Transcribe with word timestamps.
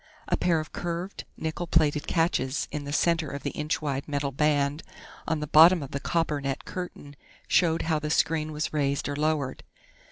A 0.29 0.35
pair 0.35 0.59
of 0.59 0.71
curved, 0.73 1.25
nickel 1.37 1.67
plated 1.67 2.07
catches 2.07 2.67
in 2.71 2.85
the 2.85 2.91
center 2.91 3.29
of 3.29 3.43
the 3.43 3.51
inch 3.51 3.83
wide 3.83 4.07
metal 4.07 4.31
band 4.31 4.81
on 5.27 5.41
the 5.41 5.45
bottom 5.45 5.83
of 5.83 5.91
the 5.91 5.99
coppernet 5.99 6.65
curtain 6.65 7.15
showed 7.47 7.83
how 7.83 7.99
the 7.99 8.09
screen 8.09 8.51
was 8.51 8.73
raised 8.73 9.07
or 9.07 9.15
lowered. 9.15 9.63